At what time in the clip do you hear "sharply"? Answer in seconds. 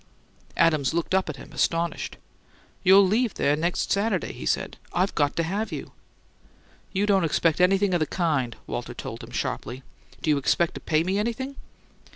9.29-9.83